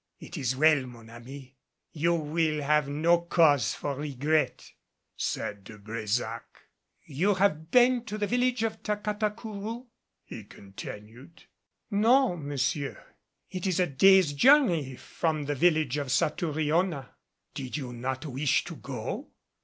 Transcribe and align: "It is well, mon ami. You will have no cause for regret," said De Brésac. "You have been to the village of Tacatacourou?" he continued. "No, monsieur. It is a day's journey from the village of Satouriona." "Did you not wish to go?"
"It 0.19 0.35
is 0.35 0.55
well, 0.55 0.87
mon 0.87 1.11
ami. 1.11 1.57
You 1.91 2.15
will 2.15 2.63
have 2.63 2.89
no 2.89 3.19
cause 3.21 3.75
for 3.75 3.97
regret," 3.97 4.71
said 5.15 5.63
De 5.63 5.77
Brésac. 5.77 6.41
"You 7.05 7.35
have 7.35 7.69
been 7.69 8.03
to 8.05 8.17
the 8.17 8.25
village 8.25 8.63
of 8.63 8.81
Tacatacourou?" 8.81 9.85
he 10.23 10.43
continued. 10.45 11.43
"No, 11.91 12.35
monsieur. 12.35 12.97
It 13.51 13.67
is 13.67 13.79
a 13.79 13.85
day's 13.85 14.33
journey 14.33 14.95
from 14.95 15.43
the 15.43 15.53
village 15.53 15.97
of 15.97 16.07
Satouriona." 16.11 17.09
"Did 17.53 17.77
you 17.77 17.93
not 17.93 18.25
wish 18.25 18.63
to 18.63 18.77
go?" 18.77 19.29